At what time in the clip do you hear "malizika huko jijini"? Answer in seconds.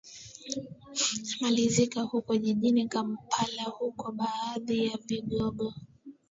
1.41-2.87